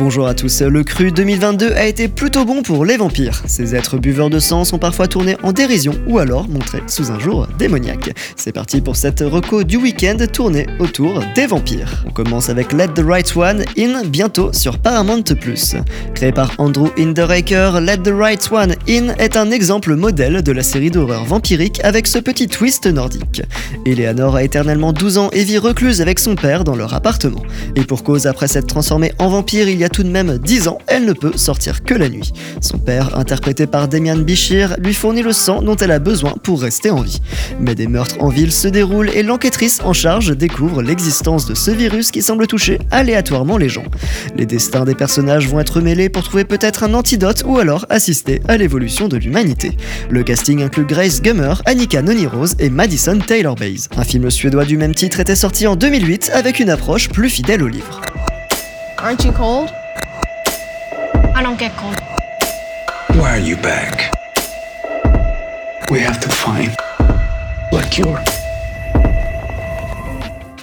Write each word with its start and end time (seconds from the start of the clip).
Bonjour 0.00 0.26
à 0.26 0.32
tous, 0.32 0.62
le 0.62 0.82
cru 0.82 1.12
2022 1.12 1.72
a 1.72 1.84
été 1.84 2.08
plutôt 2.08 2.46
bon 2.46 2.62
pour 2.62 2.86
les 2.86 2.96
vampires. 2.96 3.42
Ces 3.44 3.74
êtres 3.74 3.98
buveurs 3.98 4.30
de 4.30 4.38
sang 4.38 4.64
sont 4.64 4.78
parfois 4.78 5.08
tournés 5.08 5.36
en 5.42 5.52
dérision 5.52 5.92
ou 6.06 6.18
alors 6.18 6.48
montrés 6.48 6.80
sous 6.86 7.10
un 7.10 7.18
jour 7.18 7.46
démoniaque. 7.58 8.14
C'est 8.34 8.52
parti 8.52 8.80
pour 8.80 8.96
cette 8.96 9.20
reco 9.20 9.62
du 9.62 9.76
week-end 9.76 10.16
tournée 10.32 10.66
autour 10.78 11.22
des 11.34 11.46
vampires. 11.46 12.02
On 12.06 12.12
commence 12.12 12.48
avec 12.48 12.72
Let 12.72 12.94
the 12.94 13.04
Right 13.04 13.30
One 13.36 13.62
In 13.76 14.04
bientôt 14.06 14.54
sur 14.54 14.78
Paramount+. 14.78 15.22
Créé 16.14 16.32
par 16.32 16.52
Andrew 16.56 16.88
Hinderaker, 16.98 17.78
Let 17.82 17.98
the 17.98 18.14
Right 18.14 18.48
One 18.50 18.76
In 18.88 19.14
est 19.18 19.36
un 19.36 19.50
exemple 19.50 19.96
modèle 19.96 20.42
de 20.42 20.52
la 20.52 20.62
série 20.62 20.90
d'horreur 20.90 21.26
vampirique 21.26 21.78
avec 21.84 22.06
ce 22.06 22.18
petit 22.18 22.48
twist 22.48 22.86
nordique. 22.86 23.42
Eleanor 23.84 24.36
a 24.36 24.44
éternellement 24.44 24.94
12 24.94 25.18
ans 25.18 25.28
et 25.32 25.44
vit 25.44 25.58
recluse 25.58 26.00
avec 26.00 26.20
son 26.20 26.36
père 26.36 26.64
dans 26.64 26.74
leur 26.74 26.94
appartement. 26.94 27.42
Et 27.76 27.84
pour 27.84 28.02
cause, 28.02 28.26
après 28.26 28.48
s'être 28.48 28.66
transformée 28.66 29.12
en 29.18 29.28
vampire 29.28 29.68
il 29.68 29.78
y 29.78 29.84
a 29.84 29.89
tout 29.90 30.02
de 30.02 30.08
même 30.08 30.38
10 30.38 30.68
ans, 30.68 30.78
elle 30.86 31.04
ne 31.04 31.12
peut 31.12 31.36
sortir 31.36 31.82
que 31.82 31.94
la 31.94 32.08
nuit. 32.08 32.32
Son 32.60 32.78
père, 32.78 33.18
interprété 33.18 33.66
par 33.66 33.88
Damian 33.88 34.16
Bichir, 34.16 34.76
lui 34.78 34.94
fournit 34.94 35.22
le 35.22 35.32
sang 35.32 35.62
dont 35.62 35.76
elle 35.76 35.90
a 35.90 35.98
besoin 35.98 36.34
pour 36.42 36.62
rester 36.62 36.90
en 36.90 37.00
vie. 37.00 37.20
Mais 37.60 37.74
des 37.74 37.86
meurtres 37.86 38.16
en 38.20 38.28
ville 38.28 38.52
se 38.52 38.68
déroulent 38.68 39.10
et 39.10 39.22
l'enquêtrice 39.22 39.80
en 39.84 39.92
charge 39.92 40.36
découvre 40.36 40.82
l'existence 40.82 41.46
de 41.46 41.54
ce 41.54 41.70
virus 41.70 42.10
qui 42.10 42.22
semble 42.22 42.46
toucher 42.46 42.78
aléatoirement 42.90 43.56
les 43.56 43.68
gens. 43.68 43.84
Les 44.36 44.46
destins 44.46 44.84
des 44.84 44.94
personnages 44.94 45.48
vont 45.48 45.60
être 45.60 45.80
mêlés 45.80 46.08
pour 46.08 46.22
trouver 46.22 46.44
peut-être 46.44 46.84
un 46.84 46.94
antidote 46.94 47.42
ou 47.46 47.58
alors 47.58 47.86
assister 47.90 48.40
à 48.48 48.56
l'évolution 48.56 49.08
de 49.08 49.16
l'humanité. 49.16 49.76
Le 50.10 50.22
casting 50.22 50.62
inclut 50.62 50.84
Grace 50.84 51.22
Gummer, 51.22 51.62
Annika 51.66 52.02
Noni-Rose 52.02 52.56
et 52.58 52.70
Madison 52.70 53.18
Taylor-Bayes. 53.18 53.88
Un 53.96 54.04
film 54.04 54.30
suédois 54.30 54.64
du 54.64 54.76
même 54.76 54.94
titre 54.94 55.20
était 55.20 55.36
sorti 55.36 55.66
en 55.66 55.76
2008 55.76 56.30
avec 56.34 56.60
une 56.60 56.70
approche 56.70 57.08
plus 57.08 57.30
fidèle 57.30 57.62
au 57.62 57.68
livre. 57.68 58.00
I 61.40 61.42
don't 61.42 61.58
get 61.58 61.72
cold. 61.72 61.98
Why 63.18 63.30
are 63.30 63.38
you 63.38 63.56
back? 63.56 64.12
We 65.90 66.00
have 66.00 66.20
to 66.20 66.28
find 66.28 66.76
a 67.72 67.82
cure. 67.88 68.22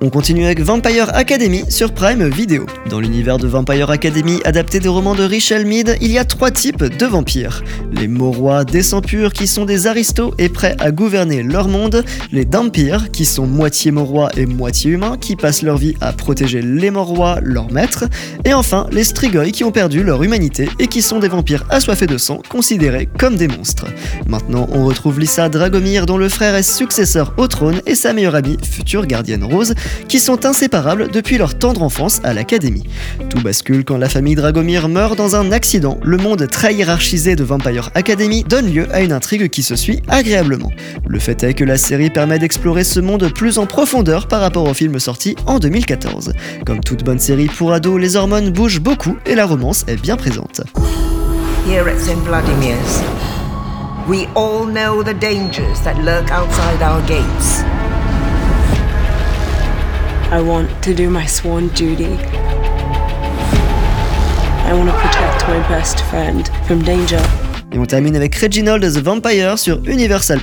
On 0.00 0.10
continue 0.10 0.44
avec 0.44 0.60
Vampire 0.60 1.12
Academy 1.16 1.64
sur 1.68 1.92
Prime 1.92 2.28
Video. 2.28 2.66
Dans 2.88 3.00
l'univers 3.00 3.36
de 3.36 3.48
Vampire 3.48 3.90
Academy, 3.90 4.40
adapté 4.44 4.78
des 4.78 4.88
romans 4.88 5.16
de 5.16 5.24
Richel 5.24 5.66
Mead, 5.66 5.96
il 6.00 6.12
y 6.12 6.18
a 6.18 6.24
trois 6.24 6.52
types 6.52 6.84
de 6.84 7.04
vampires. 7.04 7.64
Les 7.90 8.06
morois 8.06 8.64
des 8.64 8.84
sangs 8.84 9.00
purs 9.00 9.32
qui 9.32 9.48
sont 9.48 9.64
des 9.64 9.88
aristos 9.88 10.32
et 10.38 10.50
prêts 10.50 10.76
à 10.78 10.92
gouverner 10.92 11.42
leur 11.42 11.66
monde, 11.66 12.04
les 12.30 12.44
dampires 12.44 13.10
qui 13.10 13.24
sont 13.24 13.48
moitié 13.48 13.90
morois 13.90 14.30
et 14.36 14.46
moitié 14.46 14.92
humains 14.92 15.16
qui 15.20 15.34
passent 15.34 15.62
leur 15.62 15.78
vie 15.78 15.96
à 16.00 16.12
protéger 16.12 16.62
les 16.62 16.92
morois, 16.92 17.40
leurs 17.42 17.72
maîtres, 17.72 18.04
et 18.44 18.54
enfin 18.54 18.86
les 18.92 19.02
strigoi 19.02 19.50
qui 19.50 19.64
ont 19.64 19.72
perdu 19.72 20.04
leur 20.04 20.22
humanité 20.22 20.68
et 20.78 20.86
qui 20.86 21.02
sont 21.02 21.18
des 21.18 21.28
vampires 21.28 21.64
assoiffés 21.70 22.06
de 22.06 22.18
sang 22.18 22.40
considérés 22.48 23.08
comme 23.18 23.34
des 23.34 23.48
monstres. 23.48 23.86
Maintenant, 24.28 24.68
on 24.72 24.84
retrouve 24.84 25.18
Lisa 25.18 25.48
Dragomir 25.48 26.06
dont 26.06 26.18
le 26.18 26.28
frère 26.28 26.54
est 26.54 26.62
successeur 26.62 27.34
au 27.36 27.48
trône 27.48 27.80
et 27.84 27.96
sa 27.96 28.12
meilleure 28.12 28.36
amie, 28.36 28.58
future 28.62 29.04
gardienne 29.04 29.42
rose, 29.42 29.74
qui 30.08 30.20
sont 30.20 30.46
inséparables 30.46 31.08
depuis 31.10 31.38
leur 31.38 31.58
tendre 31.58 31.82
enfance 31.82 32.20
à 32.24 32.34
l'académie. 32.34 32.84
Tout 33.30 33.40
bascule 33.40 33.84
quand 33.84 33.96
la 33.96 34.08
famille 34.08 34.34
Dragomir 34.34 34.88
meurt 34.88 35.16
dans 35.16 35.36
un 35.36 35.52
accident. 35.52 35.98
Le 36.02 36.16
monde 36.16 36.46
très 36.48 36.74
hiérarchisé 36.74 37.36
de 37.36 37.44
Vampire 37.44 37.90
Academy 37.94 38.44
donne 38.44 38.72
lieu 38.72 38.86
à 38.92 39.00
une 39.00 39.12
intrigue 39.12 39.48
qui 39.48 39.62
se 39.62 39.76
suit 39.76 40.00
agréablement. 40.08 40.70
Le 41.06 41.18
fait 41.18 41.42
est 41.44 41.54
que 41.54 41.64
la 41.64 41.76
série 41.76 42.10
permet 42.10 42.38
d'explorer 42.38 42.84
ce 42.84 43.00
monde 43.00 43.32
plus 43.32 43.58
en 43.58 43.66
profondeur 43.66 44.28
par 44.28 44.40
rapport 44.40 44.68
au 44.68 44.74
film 44.74 44.98
sorti 44.98 45.36
en 45.46 45.58
2014. 45.58 46.32
Comme 46.64 46.80
toute 46.80 47.04
bonne 47.04 47.18
série 47.18 47.46
pour 47.46 47.72
ados, 47.72 48.00
les 48.00 48.16
hormones 48.16 48.50
bougent 48.50 48.80
beaucoup 48.80 49.16
et 49.26 49.34
la 49.34 49.46
romance 49.46 49.84
est 49.88 50.00
bien 50.00 50.16
présente. 50.16 50.62
Here. 51.66 51.84
Vladimir's, 51.84 53.02
we 54.08 54.26
all 54.34 54.66
know 54.66 55.02
the 55.02 55.14
dangers 55.14 55.80
that 55.84 56.02
lurk 56.02 56.30
outside 56.30 56.82
our 56.82 57.00
gates. 57.06 57.77
I 60.30 60.42
want 60.42 60.84
to 60.84 60.94
do 60.94 61.08
my 61.08 61.24
sworn 61.24 61.68
duty. 61.68 62.16
I 64.64 64.74
want 64.74 64.90
to 64.90 64.96
protect 64.96 65.48
my 65.48 65.58
best 65.68 66.00
friend 66.04 66.46
from 66.66 66.82
danger. 66.82 67.47
Et 67.70 67.78
on 67.78 67.84
termine 67.84 68.16
avec 68.16 68.34
Reginald 68.34 68.82
the 68.82 68.98
Vampire 68.98 69.58
sur 69.58 69.82
Universal+. 69.86 70.40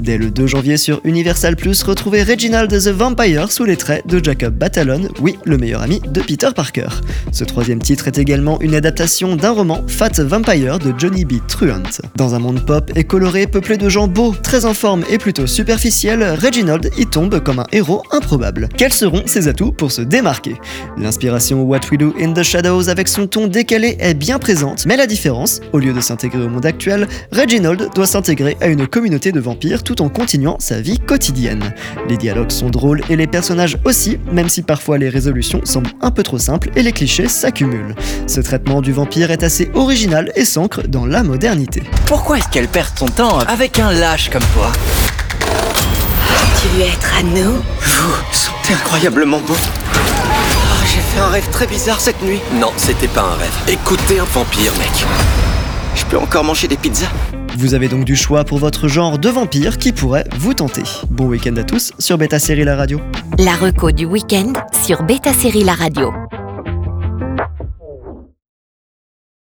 Dès 0.00 0.16
le 0.16 0.30
2 0.30 0.46
janvier 0.46 0.76
sur 0.76 1.00
Universal+, 1.02 1.56
retrouvez 1.84 2.22
Reginald 2.22 2.70
the 2.70 2.88
Vampire 2.88 3.50
sous 3.50 3.64
les 3.64 3.76
traits 3.76 4.06
de 4.06 4.22
Jacob 4.22 4.54
Batalon, 4.54 5.08
oui, 5.20 5.38
le 5.44 5.58
meilleur 5.58 5.82
ami 5.82 6.00
de 6.00 6.20
Peter 6.20 6.50
Parker. 6.54 6.86
Ce 7.32 7.42
troisième 7.42 7.80
titre 7.80 8.06
est 8.06 8.18
également 8.18 8.60
une 8.60 8.76
adaptation 8.76 9.34
d'un 9.34 9.50
roman, 9.50 9.82
Fat 9.88 10.20
Vampire, 10.20 10.78
de 10.78 10.94
Johnny 10.96 11.24
B. 11.24 11.34
Truant. 11.48 11.82
Dans 12.14 12.36
un 12.36 12.38
monde 12.38 12.64
pop 12.64 12.92
et 12.94 13.02
coloré, 13.02 13.48
peuplé 13.48 13.76
de 13.76 13.88
gens 13.88 14.06
beaux, 14.06 14.32
très 14.40 14.66
en 14.66 14.74
forme 14.74 15.02
et 15.10 15.18
plutôt 15.18 15.48
superficiels, 15.48 16.22
Reginald 16.40 16.90
y 16.96 17.06
tombe 17.06 17.40
comme 17.40 17.58
un 17.58 17.66
héros 17.72 18.04
improbable. 18.12 18.68
Quels 18.76 18.92
seront 18.92 19.22
ses 19.26 19.48
atouts 19.48 19.72
pour 19.72 19.90
se 19.90 20.02
démarquer? 20.02 20.54
L'inspiration 20.96 21.64
What 21.64 21.80
We 21.90 21.98
Do 21.98 22.14
in 22.20 22.32
the 22.34 22.44
Shadows 22.44 22.88
avec 22.88 23.08
son 23.08 23.26
ton 23.26 23.48
décalé 23.48 23.96
est 23.98 24.14
bien 24.14 24.38
présente, 24.38 24.86
mais 24.86 24.96
la 24.96 25.08
différence, 25.08 25.60
au 25.72 25.80
lieu 25.80 25.92
de 25.92 26.00
s'intégrer 26.00 26.35
au 26.44 26.48
monde 26.48 26.66
actuel, 26.66 27.06
Reginald 27.32 27.90
doit 27.94 28.06
s'intégrer 28.06 28.56
à 28.60 28.66
une 28.66 28.86
communauté 28.86 29.32
de 29.32 29.40
vampires 29.40 29.82
tout 29.82 30.02
en 30.02 30.08
continuant 30.08 30.56
sa 30.58 30.80
vie 30.80 30.98
quotidienne. 30.98 31.74
Les 32.08 32.16
dialogues 32.16 32.50
sont 32.50 32.70
drôles 32.70 33.02
et 33.08 33.16
les 33.16 33.26
personnages 33.26 33.78
aussi, 33.84 34.18
même 34.32 34.48
si 34.48 34.62
parfois 34.62 34.98
les 34.98 35.08
résolutions 35.08 35.60
semblent 35.64 35.90
un 36.00 36.10
peu 36.10 36.22
trop 36.22 36.38
simples 36.38 36.70
et 36.76 36.82
les 36.82 36.92
clichés 36.92 37.28
s'accumulent. 37.28 37.94
Ce 38.26 38.40
traitement 38.40 38.80
du 38.82 38.92
vampire 38.92 39.30
est 39.30 39.42
assez 39.42 39.70
original 39.74 40.32
et 40.36 40.44
s'ancre 40.44 40.86
dans 40.88 41.06
la 41.06 41.22
modernité. 41.22 41.82
Pourquoi 42.06 42.38
est-ce 42.38 42.48
qu'elle 42.48 42.68
perd 42.68 42.96
son 42.98 43.06
temps 43.06 43.38
avec 43.40 43.78
un 43.78 43.92
lâche 43.92 44.30
comme 44.30 44.42
toi? 44.54 44.72
Tu 46.60 46.68
veux 46.76 46.82
être 46.84 47.14
à 47.18 47.22
nous? 47.22 47.52
Vous 47.80 48.14
sentez 48.32 48.74
incroyablement 48.74 49.38
beau. 49.40 49.54
Oh, 49.54 49.98
J'ai 50.86 51.00
fait 51.00 51.20
un 51.20 51.28
rêve 51.28 51.48
très 51.50 51.66
bizarre 51.66 52.00
cette 52.00 52.20
nuit. 52.22 52.40
Non, 52.54 52.70
c'était 52.76 53.08
pas 53.08 53.22
un 53.22 53.34
rêve. 53.34 53.54
Écoutez 53.68 54.18
un 54.18 54.24
vampire, 54.24 54.72
mec. 54.78 55.06
Je 55.96 56.04
peux 56.04 56.18
encore 56.18 56.44
manger 56.44 56.68
des 56.68 56.76
pizzas 56.76 57.10
Vous 57.56 57.74
avez 57.74 57.88
donc 57.88 58.04
du 58.04 58.16
choix 58.16 58.44
pour 58.44 58.58
votre 58.58 58.86
genre 58.88 59.18
de 59.18 59.28
vampire 59.28 59.78
qui 59.78 59.92
pourrait 59.92 60.24
vous 60.38 60.54
tenter. 60.54 60.82
Bon 61.10 61.26
week-end 61.26 61.56
à 61.56 61.64
tous 61.64 61.92
sur 61.98 62.18
Beta 62.18 62.38
Série 62.38 62.64
La 62.64 62.76
Radio. 62.76 63.00
La 63.38 63.54
reco 63.56 63.90
du 63.90 64.04
week-end 64.04 64.52
sur 64.84 65.02
Beta 65.02 65.32
Série 65.32 65.64
La 65.64 65.74
Radio. 65.74 66.12